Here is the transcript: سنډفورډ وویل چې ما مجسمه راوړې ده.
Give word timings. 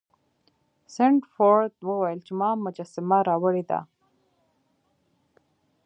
سنډفورډ 0.93 1.73
وویل 1.89 2.19
چې 2.27 2.33
ما 2.39 2.49
مجسمه 2.65 3.17
راوړې 3.29 3.63
ده. 3.69 3.79